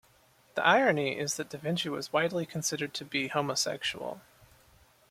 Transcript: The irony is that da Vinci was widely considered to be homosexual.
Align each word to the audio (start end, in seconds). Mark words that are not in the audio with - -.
The 0.55 0.65
irony 0.65 1.19
is 1.19 1.35
that 1.37 1.51
da 1.51 1.59
Vinci 1.59 1.87
was 1.87 2.11
widely 2.11 2.43
considered 2.47 2.91
to 2.95 3.05
be 3.05 3.27
homosexual. 3.27 4.21